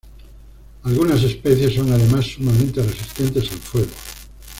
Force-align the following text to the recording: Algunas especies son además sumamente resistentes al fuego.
Algunas 0.81 1.21
especies 1.21 1.75
son 1.75 1.91
además 1.93 2.25
sumamente 2.25 2.81
resistentes 2.81 3.51
al 3.51 3.59
fuego. 3.59 3.91